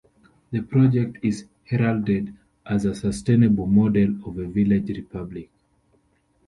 [0.49, 2.33] The project is heralded
[2.65, 5.51] as a sustainable model of a village republic.